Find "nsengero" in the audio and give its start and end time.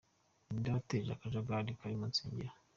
2.11-2.51